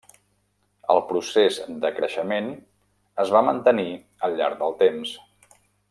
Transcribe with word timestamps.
El 0.93 1.01
procés 1.09 1.59
de 1.83 1.91
creixement 1.99 2.49
es 3.25 3.35
va 3.37 3.45
mantenir 3.51 3.89
al 4.29 4.39
llarg 4.41 4.63
del 4.65 4.79
temps. 4.85 5.15